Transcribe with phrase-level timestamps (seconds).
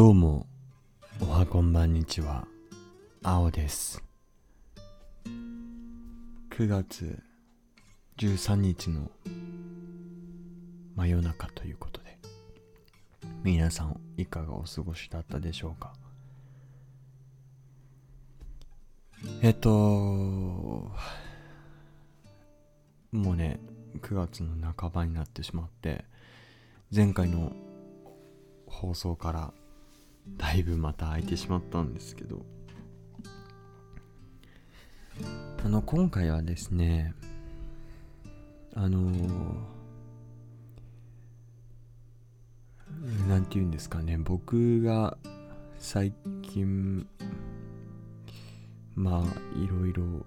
[0.00, 0.46] どうも、
[1.20, 2.48] おはこんばんにちは、
[3.22, 4.02] 青です。
[5.26, 7.22] 9月
[8.16, 9.10] 13日の
[10.96, 12.18] 真夜中ということで、
[13.42, 15.92] 皆さんいかがお過ごしだったでしょうか？
[19.42, 20.92] えっと、も
[23.12, 23.60] うね、
[24.00, 26.06] 9月の半ばになってしまって、
[26.90, 27.52] 前回の
[28.66, 29.52] 放送から
[30.50, 32.44] だいぶまた空いてしまったんですけど。
[35.64, 37.14] あの今回はですね
[38.74, 38.98] あの
[43.28, 45.18] なんて言うんですかね僕が
[45.78, 47.06] 最近
[48.96, 50.26] まあいろいろ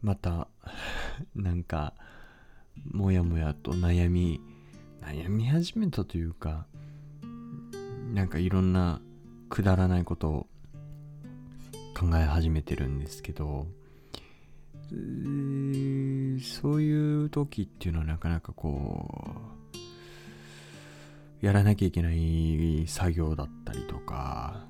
[0.00, 0.48] また
[1.34, 1.92] なんか
[2.90, 4.40] もやもやと悩み
[5.02, 6.66] 悩み始めたというか
[8.12, 9.00] なんかいろんな
[9.48, 10.46] くだらないことを
[11.98, 13.66] 考え始めてるんですけど
[14.90, 19.36] そういう時っていうのはなかなかこ
[21.42, 24.66] うやらなきゃいけない作業だったりとか、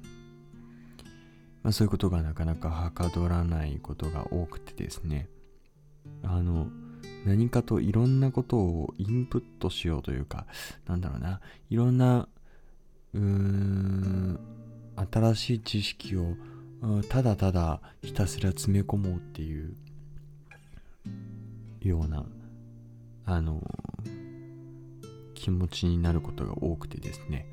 [1.62, 5.28] まあ、そういうことがなかなかはかどらないことが多くてですね。
[6.22, 6.68] あの
[7.24, 10.46] 何かといろんなことをインプットしようというか
[10.86, 12.28] なんだろうないろんな
[13.14, 14.38] うーん
[15.12, 16.34] 新しい知識を
[17.08, 19.74] ただただひたすら詰め込もうっていう
[21.82, 22.24] ような
[23.26, 23.62] あの
[25.34, 27.46] 気持ちになることが多くてですね。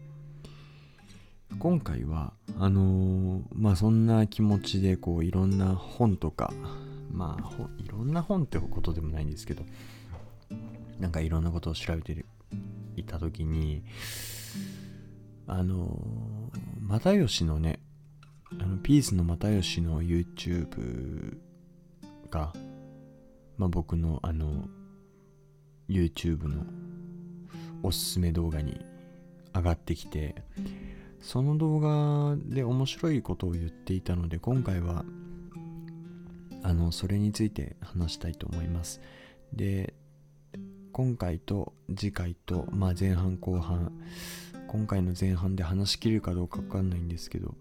[1.60, 6.54] 今回はあのまあそんな気持ちでこういろんな本とか
[7.12, 9.64] まあいろんな本ってことでもないんですけど
[11.00, 12.26] なんかいろんなことを調べて
[12.96, 13.84] いた時に
[15.48, 17.80] あの又吉のね
[18.60, 21.38] あのピースの又吉の YouTube
[22.30, 22.54] が、
[23.58, 24.68] まあ、僕のあの
[25.90, 26.66] YouTube の
[27.82, 28.80] おすすめ動画に
[29.56, 30.36] 上がってきて
[31.22, 35.06] その動画で面白いことを言っていたので今回は
[36.64, 39.00] あのそれについて話したいと思います。
[39.54, 39.94] で
[40.92, 43.92] 今回と次回と、まあ、前半後半
[44.68, 47.56] 今回の前半で話しきれるかどうかわかんないんですけど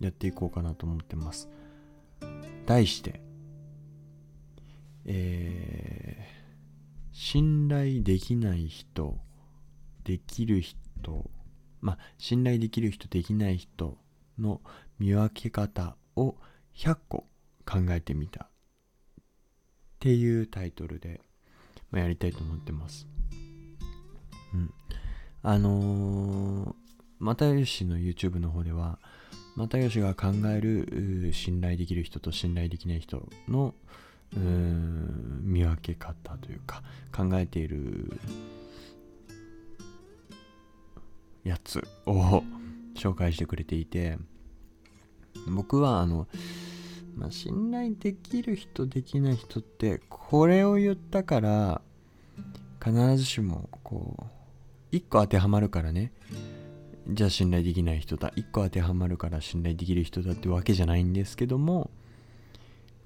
[0.00, 1.48] やっていこうかなと思ってます。
[2.66, 3.20] 題して
[5.04, 6.36] えー
[7.18, 9.16] 信頼できない人
[10.04, 10.76] できる人
[11.80, 13.96] まあ信頼できる人できない人
[14.38, 14.60] の
[14.98, 16.36] 見分け方を
[16.76, 17.26] 100個
[17.64, 18.48] 考えてみたっ
[19.98, 21.22] ていうタイトルで、
[21.90, 23.06] まあ、やりたいと思ってます。
[24.52, 24.70] うん。
[25.48, 26.74] あの、
[27.20, 28.98] 又吉の YouTube の方では
[29.54, 33.72] 又吉が考える信頼できる人と信頼できない人の
[34.34, 36.82] 見分け方というか
[37.16, 38.18] 考えている
[41.44, 42.42] やつを
[42.96, 44.18] 紹介してくれていて
[45.46, 46.26] 僕はあの、
[47.14, 51.80] まあ、信頼できる人できない人ってこれを言ったから
[52.84, 54.35] 必ずしもこう
[54.92, 56.12] 1個当てはまるからね。
[57.08, 58.30] じゃあ信頼できない人だ。
[58.30, 61.90] 1個当てはまるから信頼できる人だってわけじゃないんですけども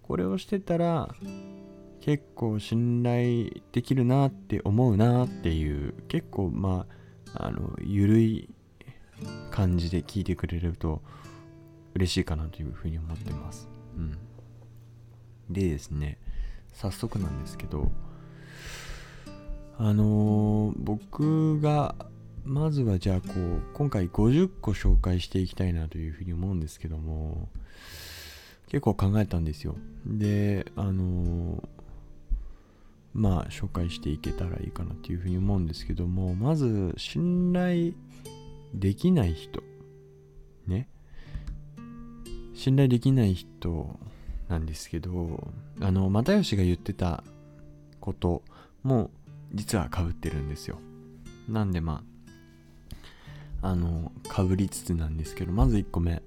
[0.02, 1.14] これをしてたら
[2.00, 6.86] 結構信頼できるなって思うなっていう結構ま
[7.34, 8.48] ああのゆるい
[9.50, 11.02] 感じで聞いてくれると
[11.94, 13.68] 嬉しいかなというふうに思ってます。
[13.97, 14.18] うん、
[15.50, 16.18] でですね
[16.72, 17.91] 早速なんですけど
[19.82, 21.94] あのー僕が
[22.44, 27.48] まずはじゃあこう今回50個紹介していきたいなというふうに思うんですけども
[28.68, 29.77] 結構考えたんですよ。
[30.06, 31.68] であのー
[33.15, 37.92] まあ紹介していけたらいいかなというふうに思うんですけどもまず信頼
[38.74, 39.62] できない人
[40.66, 40.88] ね。
[42.54, 43.98] 信頼できない人
[44.50, 45.50] なんですけど
[45.80, 47.24] あの又吉が言ってた
[47.98, 48.42] こと
[48.82, 49.10] も
[49.52, 50.78] 実はかぶってるんですよ。
[51.48, 52.04] なんでま
[53.62, 56.22] ああのかぶりつつなんですけどまず1個目。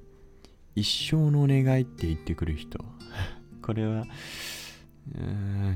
[0.76, 2.84] 一生のお願いって言ってくる人。
[3.62, 4.06] これは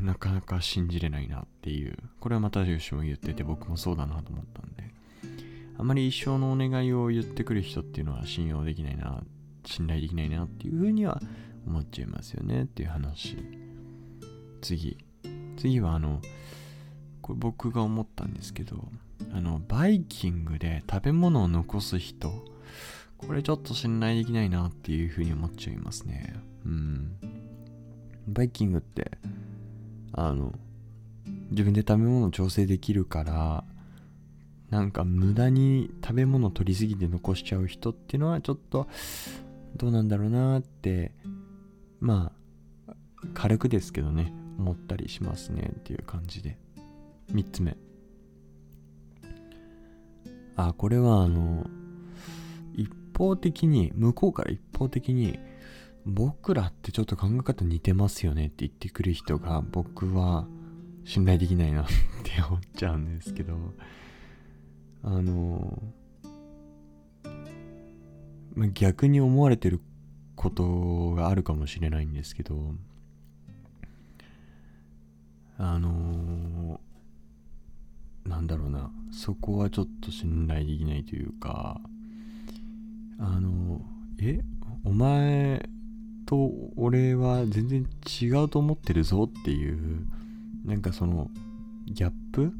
[0.01, 1.97] なかなか信じれないなっていう。
[2.19, 4.93] これは又吉も言ってて僕もそうだなと思ったんで。
[5.77, 9.23] あまり一生のお願いを言ってくる人っていうのは信用できないな
[9.63, 11.21] 信頼できないなっていうふうには
[11.67, 13.37] 思っちゃいますよねっていう話。
[14.61, 14.97] 次。
[15.57, 16.21] 次はあの
[17.27, 18.85] これ僕が思ったんですけど
[19.33, 22.45] あのバイキングで食べ物を残す人
[23.17, 26.35] これちょっと信頼できないなっていうふうに思っちゃいますね。
[26.65, 27.17] うん。
[28.27, 29.11] バイキングって
[30.13, 30.53] あの
[31.49, 33.63] 自分で食べ物を調整できるから
[34.69, 38.87] なんか無駄に食べ物取りすぎて残しちゃう人っていうのはちょっと
[39.75, 41.11] どうなんだろうなって
[41.99, 42.31] ま
[42.87, 42.93] あ
[43.33, 46.57] 軽くですけどね思ったりしますねっていう感じで。
[47.31, 47.77] 3つ目。
[50.55, 51.67] あこれはあの
[52.73, 55.37] 一方的に向こうから一方的に
[56.05, 60.47] 僕らってちょっと考え方似てますよねって言ってくる人が僕は
[61.05, 61.85] 信頼できないなっ
[62.23, 63.55] て思っちゃうんですけど
[65.03, 65.81] あの、
[68.73, 69.79] 逆に思われてる
[70.35, 72.73] ことがあるかもしれないんですけど
[75.57, 75.89] あの
[78.27, 78.91] なんだろうな。
[79.09, 81.79] そこはちょっと信頼できないというか
[83.17, 83.81] あの
[84.19, 84.41] え？
[84.83, 85.69] お前
[86.25, 87.87] と俺は全然
[88.21, 90.05] 違うと思ってるぞっていう
[90.65, 91.31] なんかその
[91.85, 92.53] ギャップ？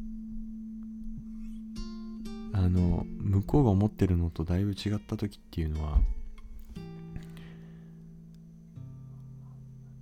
[2.54, 5.98] あの向こうが思ってるのとだいぶ違った時っていうのは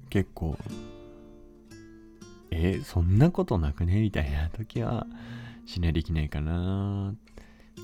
[0.09, 0.57] 結構
[2.53, 2.81] え？
[2.83, 4.01] そんなことなくね？
[4.01, 5.07] みたいな時は
[5.67, 7.15] しないできないかな。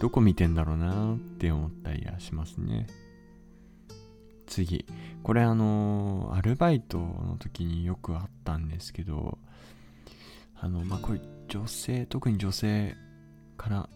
[0.01, 1.15] どこ見てんだろうな。
[1.15, 2.87] って思ったりはしますね。
[4.47, 4.87] 次。
[5.23, 9.39] これあのアルバイトの時によくあったんですけど
[10.59, 12.97] あのまあこれ女性特に女性
[13.57, 13.89] から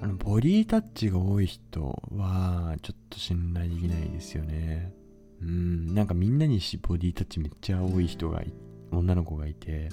[0.00, 4.92] あのボディタッチが多い人はちょっと信頼できないですよね。
[5.42, 5.94] うん。
[5.94, 8.42] なんかみんなにしボディタッチめっちゃ多い人が
[8.90, 9.90] 女の子がいて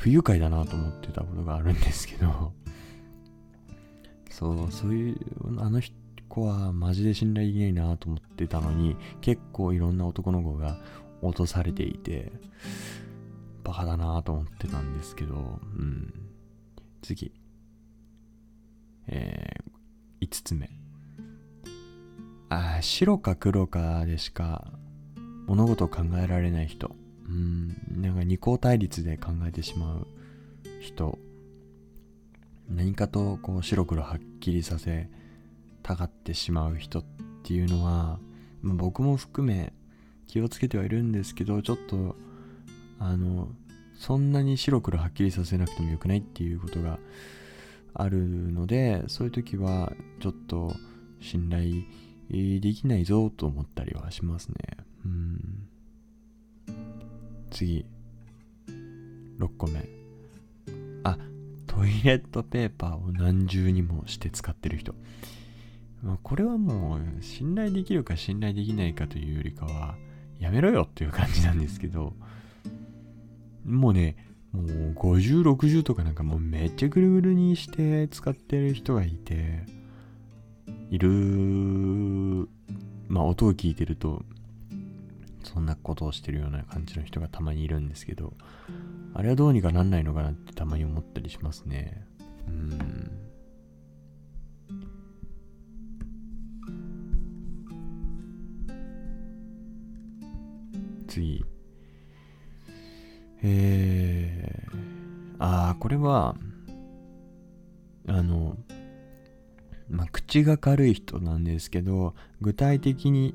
[0.00, 2.52] 不愉快だなと思ってたことがあるんですけど
[4.30, 5.16] そうそういう
[5.58, 5.80] あの
[6.28, 10.78] 子はマジで信頼できないなと思ってたのに結構いろんな男の子が
[11.22, 12.32] 落とされていて
[13.70, 16.12] バカだなと思ってたんですけど、うん。
[17.02, 17.32] 次。
[19.06, 20.70] えー、5つ目。
[22.48, 24.72] あ白か黒かでしか
[25.46, 26.90] 物事を考えられない人。
[27.30, 30.06] うん、なんか二項対立で考えてしまう
[30.80, 31.18] 人。
[32.68, 35.08] 何かとこう白黒はっきりさせ
[35.82, 37.04] たがってしまう人っ
[37.42, 38.20] ていうのは、
[38.62, 39.72] まあ、僕も含め
[40.28, 42.14] 気をつけてはいるんですけど、ちょっと
[42.98, 43.48] あの
[43.98, 46.98] そんなに白黒はっきりさせなくてもよくないっていうことが
[47.92, 50.74] あるのでそういう時はちょっと
[51.20, 51.84] 信頼
[52.30, 54.54] できないぞと思ったりはしますね。
[55.04, 55.69] うん。
[57.50, 57.84] 次。
[59.38, 59.88] 6個目。
[61.04, 61.18] あ
[61.66, 64.94] トイレットペーパーを何重にもして使ってる人、
[66.22, 69.96] これはもう信頼できるか信頼できないかというよりかは
[70.38, 72.14] やめろよっていう感じなんですけど。
[73.64, 74.16] もうね、
[74.52, 79.64] もう50、60とかなんかもうめっちゃぐるぐるにして使ってる人がいて、
[80.90, 82.48] いる、
[83.08, 84.22] まあ音を聞いてると、
[85.42, 88.34] そんなことをしてるような感じの人がたまにいるんですけど、
[89.14, 92.06] あれはどうにかなんないのかなってたまに思ったりしますね。
[92.46, 93.10] うん。
[101.08, 101.44] 次。
[103.42, 106.36] えー、ああ、これは、
[108.06, 108.56] あの、
[109.88, 113.34] まあ、口が軽い人なんですけど、具体的に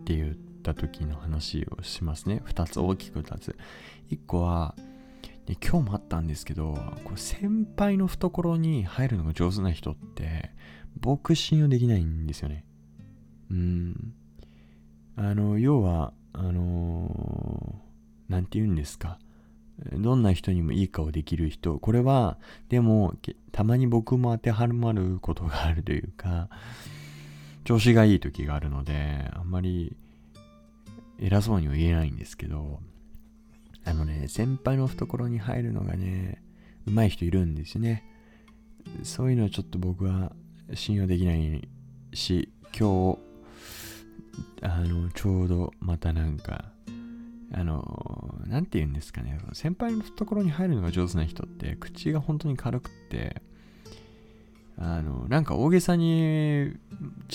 [0.00, 0.32] って言
[0.72, 2.42] った時の話をしますね。
[2.44, 3.56] 二つ、大きく二つ。
[4.08, 4.74] 一個は、
[5.62, 10.50] 今日もあったんですけど、これ先輩の懐に入るのが上手な人って、
[11.00, 12.64] 僕信用できないんですよね。
[13.50, 14.14] うん。
[15.14, 19.18] あの、要は、あのー、て言うんですか。
[19.92, 21.78] どんな人にもいい顔できる人。
[21.78, 23.14] これは、でも、
[23.52, 26.48] たまに僕も当てはまることがあるというか、
[27.64, 29.96] 調子がいい時があるので、あんまり
[31.18, 32.80] 偉そうには言えないんですけど、
[33.84, 36.42] あのね、先輩の懐に入るのがね、
[36.86, 38.04] 上手い人いるんですよね。
[39.02, 40.32] そういうのはちょっと僕は
[40.74, 41.68] 信用できない
[42.14, 43.18] し、今日、
[44.62, 46.72] あの、ちょうどまたなんか、
[47.52, 53.42] あの、なんて言うんですかね、先輩の懐に入るのが上手な人って、口が本当に軽くって、
[54.78, 56.74] あの、なんか大げさに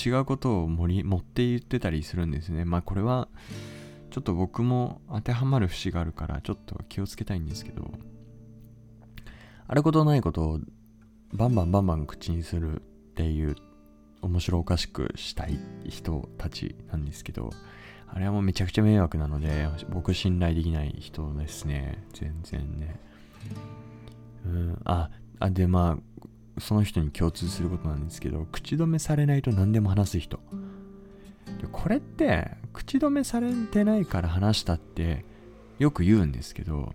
[0.06, 2.66] 違うことを盛り持って言ってたりするんですね。
[2.66, 3.28] まあこれは、
[4.12, 7.92] ちょっと僕も当てはまる節があるから、ちょっと気をつけたいんですけど、
[9.68, 10.60] あることないことを
[11.34, 12.84] バンバンバンバン口にするっ
[13.16, 13.56] ていう
[14.22, 15.58] 面白おかしくしたい
[15.88, 17.52] 人たちなんですけど、
[18.08, 22.04] あれはもうめちゃくちゃ迷惑なので、僕信頼できない人ですね。
[22.14, 23.00] 全然ね。
[24.46, 26.28] うん、あ、あ、でまあ、
[26.60, 30.40] その人に共通することなんですけど、口止めされないと何でも話す人。
[31.62, 35.26] でこれって、口止めされてないから話したって
[35.80, 36.94] よく言うんですけど、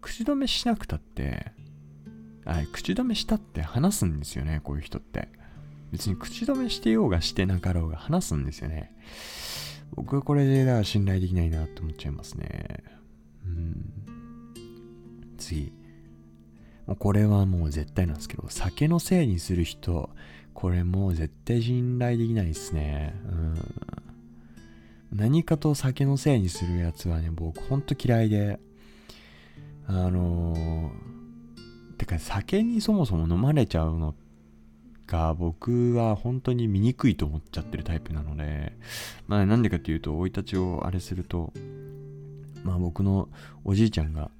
[0.00, 1.52] 口止めしなくたって、
[2.44, 5.28] あ口止めしたって話すんですよね、こういう人って。
[5.92, 8.92] 別に口止めしてようがしてなかろうが話すんですよね。
[9.94, 12.82] 僕はこれでだから信頼できないなって思っちゃいますね。
[13.46, 13.94] うん。
[15.38, 15.72] 次。
[16.86, 20.10] もうこれはもう絶対なんですけど、酒のせいにする人、
[20.54, 23.14] これもう絶対信頼できないですね。
[23.28, 23.54] うん。
[25.12, 28.58] 何かと酒のせいにするやつはね、僕ほんと嫌いで、
[29.86, 30.90] あのー、
[31.98, 34.14] てか酒にそもそも飲まれちゃうの
[35.06, 38.72] が僕は本当に醜いと思っちゃってるタイプなので、
[39.26, 41.52] まあなんでかっていうと、生い立ちをあれすると、
[42.64, 43.28] まあ僕の
[43.64, 44.30] おじいちゃんが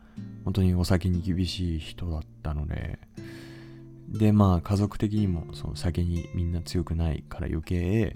[0.47, 3.00] 本当にお酒に厳しい人だったので、
[4.09, 8.15] でまあ家族的にもその酒にみんな強くないから余計、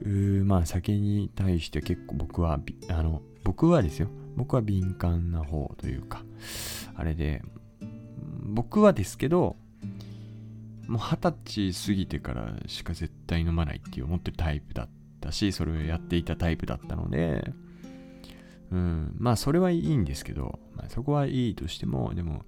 [0.00, 6.24] うーまあ酒に対して結構僕は、あの、僕はですよ、僕は敏感な方というか、
[6.94, 7.42] あれで、
[8.44, 9.56] 僕はですけど、
[10.88, 14.88] もう二十歳過ぎてからしか絶対飲まないって思ってるタイプだっ
[15.20, 17.52] たし、それをやっていたタイプだったので、
[18.72, 22.46] うん、まあそれはいいんですけど、まあ、そこはいいとしても、でも、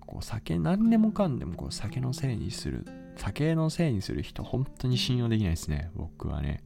[0.00, 6.64] こう酒、何でもかんでもこう酒のせいにする、酒のせいにする人、本当に信用できないですね、僕はね。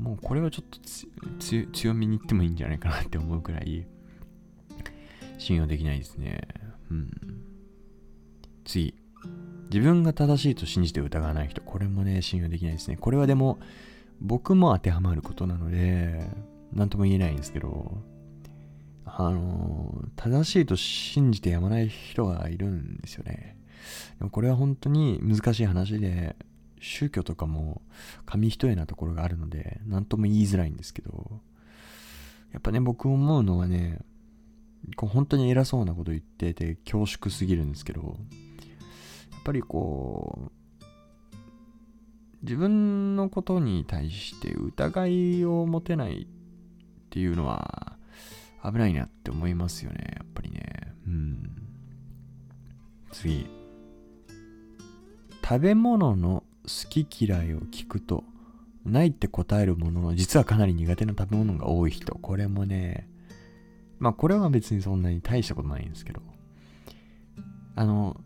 [0.00, 0.80] もうこれはちょっと
[1.72, 3.86] 強めに言ってもいいんじゃないかなって思うくらい、
[5.38, 6.40] 信用できないですね。
[6.90, 7.10] うん。
[8.64, 8.94] 次。
[9.72, 11.62] 自分が正しいと信じて疑わない人。
[11.62, 12.96] これもね、信用できないですね。
[12.96, 13.60] これはでも、
[14.20, 16.28] 僕も当てはまることなので、
[16.72, 17.98] なんとも言えないんですけど、
[19.04, 23.56] あの、正しいと信じてやまない人がいるんですよね。
[24.18, 26.36] でもこれは本当に難しい話で、
[26.80, 27.82] 宗教とかも
[28.24, 31.40] 紙一重なところがあるので、なんとも言いづらいんですけど、
[32.52, 33.98] やっぱね、僕思うのはね、
[34.96, 40.60] こう本当に偉そうなこと言ってて恐縮すぎるんですけど、やっぱりこう
[42.42, 46.26] 自分のことに対して疑いを持てないっ
[47.10, 47.96] っていうのは
[48.64, 50.94] 危ないなって思いますよねやっぱりね。
[51.08, 51.42] うん。
[53.10, 53.46] 次。
[55.42, 58.22] 食べ物の好き嫌いを聞くと
[58.84, 62.14] ないって答えるものの実はかなり苦手な食べ物が多い人。
[62.14, 63.08] これもね
[63.98, 66.20] まあこれは別にそんなに大したことないんですけど。
[67.74, 68.20] あの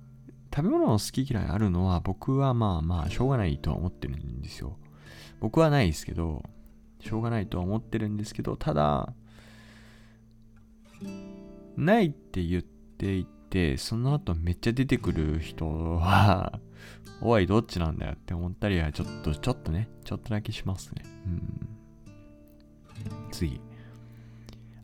[0.55, 4.77] 食べ物の好き嫌いあるのは僕はまあまあしょうがないとは思ってるんですよ。
[5.41, 6.43] 僕はないですけど、
[7.05, 9.13] しょうがないとは思ってるんですけど、ただ、
[11.77, 16.59] ないって言っていて、その後めっちゃ出てくる人は、
[17.21, 21.03] おい、どっちなんだよって思ったりは、ちょっと、ちょっとね、ちょっとだけしますね。
[21.27, 21.69] うん。
[23.31, 23.61] 次。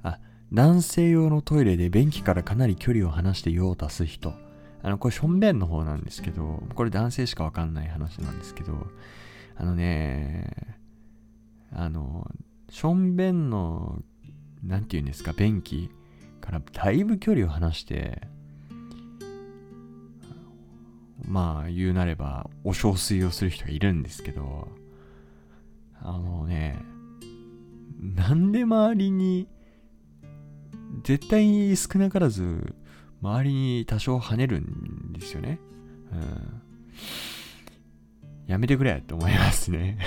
[0.02, 0.18] あ、
[0.52, 4.34] 男性用のトイレで便器からかなり距離を離して用を足す人。
[4.82, 8.86] あの、これ、しょんべんの方なんですけど、これ男性しかわかんない話なんですけど、
[9.56, 10.79] あのね、
[11.72, 12.30] あの、
[12.68, 14.02] しょんべんの、
[14.62, 15.90] なんて言うんですか、便器
[16.40, 18.22] からだいぶ距離を離して、
[21.24, 24.68] まあ、言うなれば、お小水をする人がいるんですけど、
[26.02, 26.78] あのね、
[28.00, 29.48] なんで周りに、
[31.04, 32.74] 絶対に少なからず、
[33.22, 35.60] 周りに多少跳ねるんですよね。
[36.12, 36.62] うん。
[38.46, 39.98] やめてくれって思いますね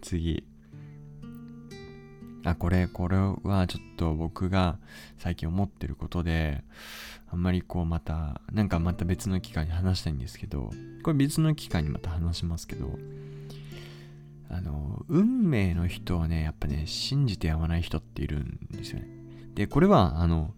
[0.00, 0.44] 次。
[2.44, 4.78] あ、これ、これはちょっと僕が
[5.18, 6.64] 最近思ってることで、
[7.28, 10.70] あんまりこうまた、なんかまた別の機会に話したいんですけど、
[11.02, 12.98] これ別の機会にまた話しますけど、
[14.48, 19.06] あの、運命の人をね、やっぱね、信じてやまない人っているんですよね。
[19.54, 20.54] で、これは、あの、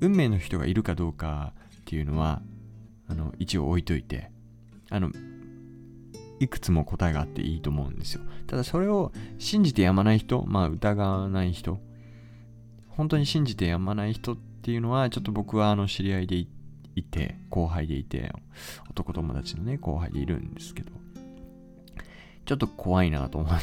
[0.00, 2.42] 運命の人がいるかどうかっていうのは、
[3.08, 4.30] あの、一応置いといて、
[4.90, 5.10] あの、
[6.42, 8.22] いくつも答えがあっていいと思うんですよ。
[8.48, 11.78] ただそれを信じてやまない人、まあ疑わない人、
[12.88, 16.46] 本当に信じてやまない人っていうのは、ちょっと僕はあの知り合いでい
[17.04, 18.32] て、後輩でいて、
[18.90, 20.90] 男友達のね、後輩でいるんですけど、
[22.44, 23.60] ちょっと怖いなと思っ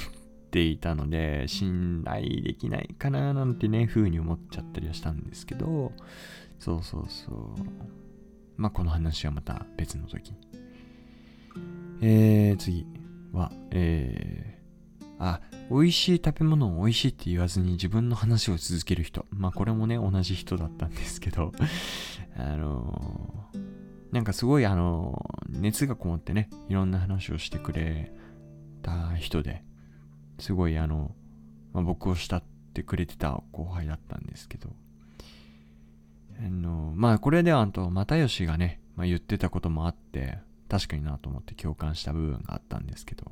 [0.50, 5.91] ていたので、信頼できないかななんてね、風に思っちゃったりはしたんですけど、
[6.59, 7.55] そうそうそう。
[8.55, 10.68] まあこの話はまた別の時に。
[12.01, 12.85] えー、次
[13.33, 19.25] は、えー、あ、美味しい食べ物を美味しいって言わずに自分の話を続ける人。
[19.31, 21.51] まあこれもね、同じ人だったんですけど、
[22.35, 28.11] あのー、なんかすごいあのー、熱がこもってね、いろんな話をしてくれ
[28.81, 29.63] た人で、
[30.39, 31.13] すごいあの、
[31.73, 34.69] まあ、僕を慕ってくれてた後輩だったんですけど、
[36.39, 40.39] あの、まあこれではあと、又吉がね、まあ、言ってたこともあって、
[40.69, 43.31] 確かになと思って共感した部分があったんですけど、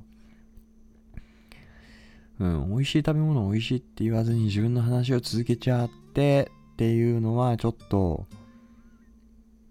[2.40, 8.26] うん、美味しい食べ物美味しいって言わずに自分の話を続けちゃってっていうのはちょっと、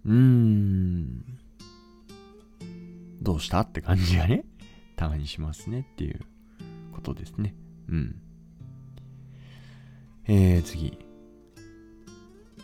[0.05, 1.25] うーん、
[3.21, 4.45] どうしたって感じがね、
[4.97, 6.21] たまにしますねっていう
[6.93, 7.55] ことですね。
[7.89, 8.17] うん。
[10.25, 10.99] えー、次。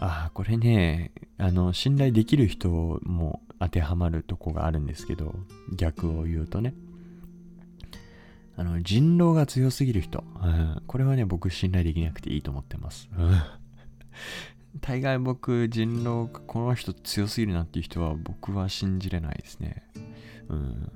[0.01, 5.35] あ、これね、あの、信頼できる人も当てはまるとこがあるんですけど、
[5.73, 6.75] 逆を言うとね。
[8.57, 10.25] あの、人狼が強すぎる人。
[10.43, 13.09] うん、これはね、僕信頼できなくていいと思ってます。
[14.81, 19.89] 大概僕、人狼、この人強すぎるなっていう人は僕は信じれないですね。
[20.49, 20.93] うん。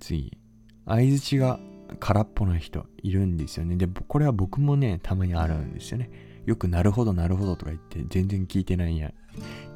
[0.00, 0.36] 次。
[0.84, 1.58] 相づちが
[2.00, 3.76] 空っぽな人いるんですよね。
[3.76, 6.10] で、これは僕もね、たまにあるんですよね。
[6.44, 9.12] よくなるほどなるほどとか言って全然聞いてないんや、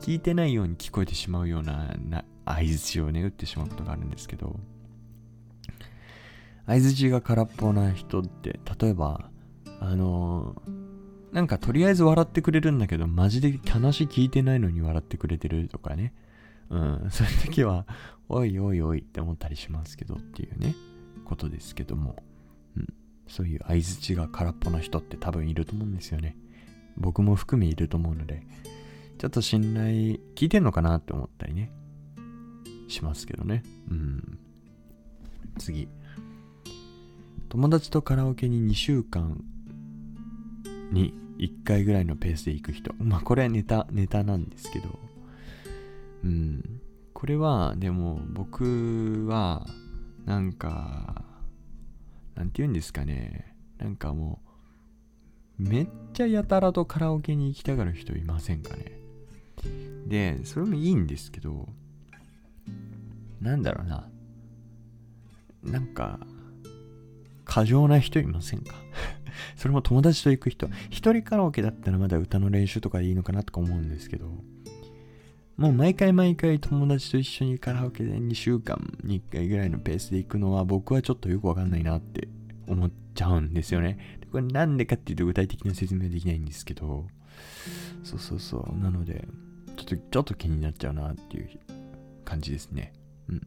[0.02, 4.58] 聞いてないように聞こえてしまうようなな相づちをね、打ってしまうことがあるんですけど、
[6.66, 9.30] 相づちが空っぽな人って、例えば、
[9.78, 16.12] あのー、なんかとりあえず笑ってくれるんだけど、マジで話聞いてないのに笑ってくれてるとかね。
[16.68, 17.86] うん、 そういう時は、
[18.28, 20.74] おいおいおいって思ったりしますけどっていうね、
[21.24, 22.16] ことですけども、
[22.76, 22.86] うん、
[23.28, 26.36] そういう相づちが空っぽな人って多分いると思うんですよね。
[26.96, 28.42] 僕も含めいると思うので、
[29.22, 31.70] ちょっと信頼、聞いてんのかなって思ったりね、
[32.88, 33.62] しますけどね。
[33.88, 34.38] うん。
[35.58, 35.86] 次。
[37.48, 39.40] 友達とカラオケに2週間
[40.90, 42.94] に1回ぐらいのペースで行く人。
[42.98, 44.98] まあこれはネタ、ネタなんですけど。
[46.24, 46.80] うん。
[47.12, 49.64] これは、でも僕は、
[50.24, 51.24] なんか、
[52.34, 53.54] なんて言うんですかね。
[53.78, 54.40] なんかも
[55.60, 59.01] う、めっちゃやたらとカラオケに行きたがる人いませんかね
[60.06, 61.68] で、それもいいんですけど、
[63.40, 64.08] なんだろうな。
[65.62, 66.18] なんか、
[67.44, 68.74] 過剰な人いませんか？
[69.56, 70.68] それも友達と行く人。
[70.90, 74.26] 一人カラオケだったらまだ歌の練習とかでいいのかなとか思うんですけど、
[75.56, 82.28] もう毎回毎回友達と一緒にカラオケで2週間に1回ぐらいのペースで行くのは僕はちょっとよくわかんないなって
[82.66, 84.18] 思っちゃうんですよね。
[84.30, 87.06] これなんでかっていうと具体的な説明できないんですけど、
[88.02, 88.78] そうそうそう。
[88.78, 89.26] なので、
[89.76, 91.48] ちょっと、ちょっと気になっちゃうなっていう
[92.24, 92.92] 感じですね。
[93.28, 93.40] うん。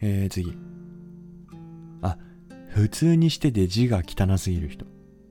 [0.00, 0.56] えー、次。
[2.02, 2.18] あ、
[2.70, 4.86] 普通にしてて字が汚すぎる人。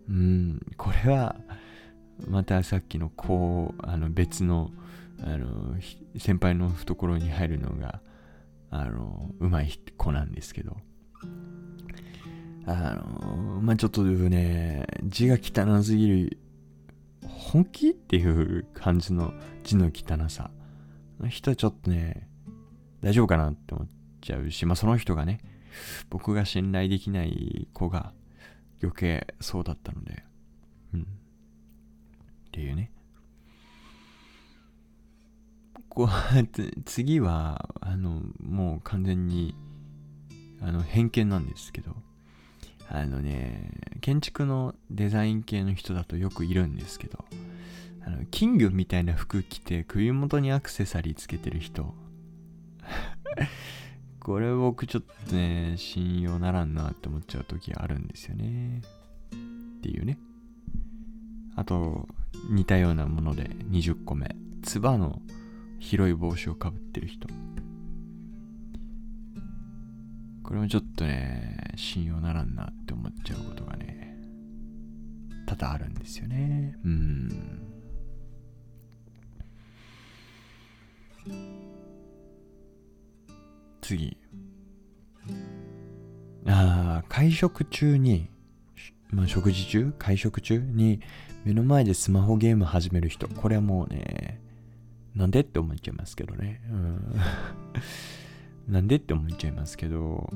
[0.10, 1.36] うん、これは、
[2.28, 4.72] またさっきのこう、あの別の、
[5.22, 5.76] あの、
[6.18, 8.02] 先輩の懐に入るのが、
[8.70, 10.78] あの、うまい子なんですけど、
[12.68, 16.38] あのまあ、ちょっとね、字が汚すぎる、
[17.56, 20.52] 本気っていう感じの字の汚さ。
[21.30, 22.28] 人はちょっとね、
[23.02, 23.88] 大丈夫かなって思っ
[24.20, 25.40] ちゃうし、まあその人がね、
[26.10, 28.12] 僕が信頼できない子が
[28.84, 30.26] 余計そうだったので、
[30.96, 31.02] うん。
[31.04, 31.06] っ
[32.52, 32.92] ていうね。
[35.88, 36.10] こう、
[36.84, 39.56] 次は、あの、もう完全に、
[40.60, 41.96] あの、偏見なんですけど、
[42.90, 43.72] あのね、
[44.02, 47.26] 建築のデザイン系の人だとよくいるんですけど、
[48.06, 51.96] あの、キングみたいな服着て首元にアクセサリーつけてる人。
[54.20, 58.82] これ僕ちょっとね、信用ならんなって思っちゃう時あるんですよね。
[59.80, 60.18] っていうね。
[61.56, 62.08] あと、
[62.50, 64.36] 似たようなもので20個目。
[64.62, 65.22] つばの
[65.80, 67.28] 広い帽子をかぶってる人。
[70.46, 74.16] これもちょっとね、信用ならんなって思っちゃうことがね、
[75.48, 76.78] 多々あるんですよね。
[76.86, 77.30] うん。
[83.82, 84.16] 次。
[86.48, 88.30] ああ、会食中に、
[89.10, 89.94] まあ、食事中？
[89.98, 91.00] 会食中に
[91.44, 93.28] 目の前でスマホゲーム始める人。
[93.28, 94.40] これはもうね、
[95.16, 96.62] なんでって思っちゃいますけどね。
[96.70, 97.16] うん
[98.68, 100.30] なんでって思っちゃいますけど、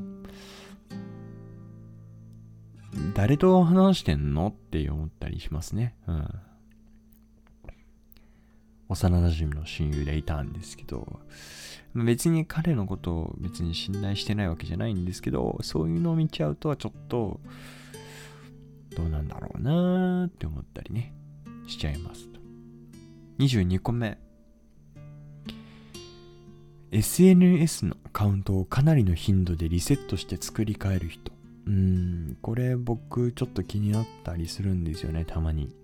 [3.15, 5.96] 誰と話してんのって思ったりしますね。
[6.08, 6.30] うん。
[8.89, 11.20] 幼馴染の親友でいたんですけど、
[11.94, 17.39] 別に彼のことを別に信頼してないわけじゃないんですけど、そういうのを見ちゃうとはちょっと、
[18.96, 21.13] どうなんだろうなーって思ったりね、
[21.68, 22.39] しちゃいますと。
[23.39, 24.18] 22個目。
[26.91, 31.32] SNS のアカウントをかなりの頻度でリセットして作り変える人。
[31.67, 35.75] うん、これ僕ちょっと気になったりするんですよね、たまに。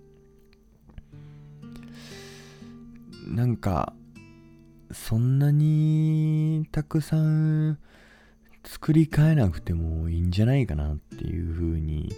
[3.28, 3.92] なんか、
[4.92, 7.78] そんなにたくさん
[8.64, 12.12] 作り変えなくてもいいんじゃないかなっていうふうに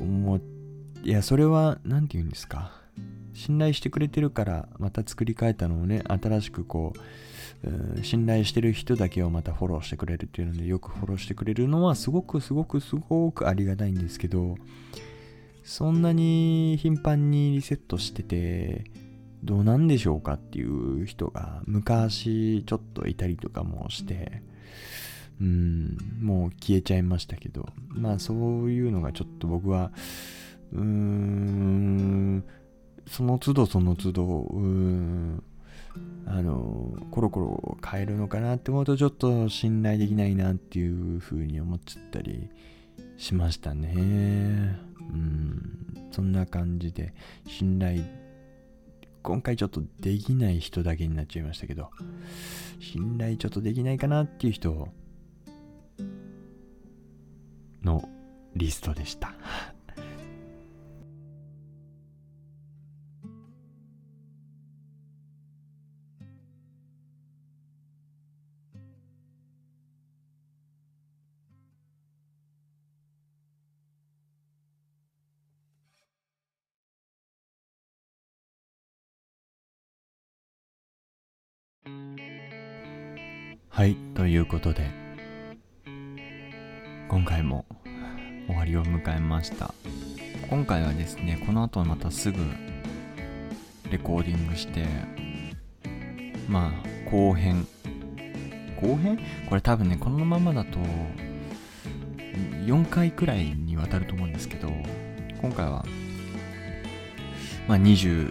[0.00, 0.40] 思っ
[1.02, 2.72] いやそれは何て言うんですか
[3.32, 6.98] 信頼してくれてるからまた作り変えたのをね新しくこう
[8.02, 14.56] 信頼してる人だけをまたフォローしてくれるっていうのでよくフォローしてくれるのはすごくすごくすごくありがたいんですけど
[15.62, 18.84] そんなに頻繁にリセットしてて
[19.44, 24.42] どうなんでしょうかっていう人が昔ちょっといたりとかもして
[25.40, 29.90] うん、もう消えちゃいましたけど、まあそういうのがちょっと僕は、
[30.72, 32.44] うーん、
[33.06, 35.42] その都度その都度、うん、
[36.26, 42.48] あの、コロコロ変えるのかなって思うとちょっと信頼できないなっていうふうに思っちゃったり
[43.16, 44.78] しましたね。
[45.00, 47.14] うん、そんな感じで
[47.46, 48.02] 信頼、
[49.22, 51.90] 今回ちょっとできない人だけになっちゃいましたけど、
[52.80, 54.88] 信頼ちょっとできないかなっていう人
[57.82, 58.08] の
[58.54, 59.34] リストでした。
[83.80, 84.90] はい、ということで、
[87.08, 87.64] 今回も
[88.46, 89.72] 終わりを迎えました。
[90.50, 92.36] 今回はですねこの後またすぐ
[93.90, 94.84] レコーディングして
[96.46, 96.74] ま
[97.06, 97.66] あ後編。
[98.82, 99.18] 後編？
[99.48, 100.78] これ多分ねこのままだと
[102.66, 104.68] 4回くらいにわたると思うんですけど
[105.40, 105.86] 今回は
[107.66, 108.30] まあ21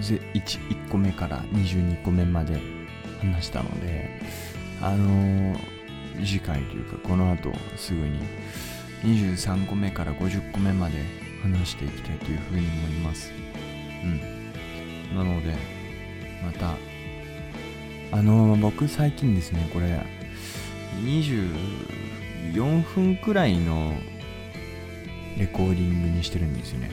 [0.00, 2.79] 1個目から22個目まで
[3.20, 4.08] 話したので
[4.80, 5.80] あのー
[6.22, 8.18] 次回というかこの後すぐに
[9.04, 11.02] 23個目から50個目まで
[11.42, 13.32] 話していきたいというふうに思います。
[14.04, 15.16] うん。
[15.16, 15.54] なので
[16.44, 16.74] また
[18.12, 20.04] あの僕最近ですねこれ
[21.04, 23.94] 24分くらいの
[25.38, 26.90] レコーディングにしてるんですよね。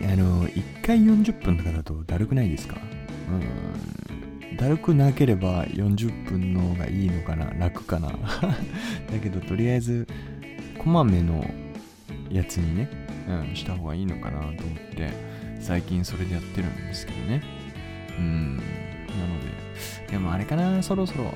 [0.00, 0.08] うん。
[0.12, 2.76] あの1回40分とかだとだるくないですか？
[3.30, 4.03] うん。
[4.56, 7.52] だるくなければ40分の方がいいのかな？
[7.54, 8.10] 楽かな？
[9.10, 10.06] だけどとりあえず
[10.78, 11.44] こまめの
[12.30, 12.88] やつにね、
[13.28, 14.56] うん、した方がいいのかなと思っ
[14.94, 15.10] て
[15.60, 17.42] 最近それでやってるんですけどね。
[18.18, 18.66] うんなの
[20.06, 21.32] ででもあれかなそろそろ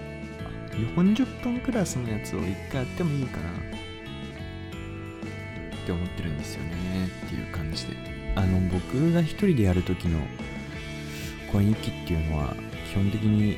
[0.72, 3.48] 40分クラスのやつを一回やってもいいかな。
[3.48, 3.50] っ
[5.86, 6.70] て思ってるんですよね。
[7.26, 7.94] っていう感じで。
[8.36, 10.20] あの僕が一人でやるときの
[11.50, 12.54] 声日記っていうのは
[12.90, 13.56] 基本的に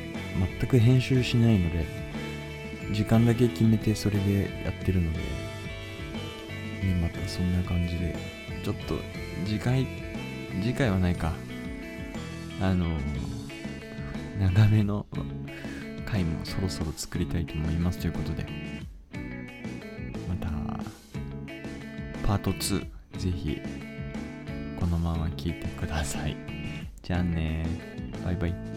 [0.60, 1.86] 全く編集しないので
[2.92, 5.24] 時間だけ決めてそれでやってるのでね
[7.00, 8.16] またそんな感じで
[8.64, 8.98] ちょっと
[9.46, 9.86] 次回
[10.60, 11.32] 次回はないか。
[12.60, 12.98] あの
[14.38, 15.06] 長めの
[16.04, 18.46] 回もそろそろ作りたいと思いますということで。
[20.28, 20.48] また
[22.26, 22.80] パート2
[23.16, 23.60] ぜひ
[24.78, 26.36] このまま聞いてください。
[27.02, 27.64] じゃあね
[28.24, 28.69] バイバイ。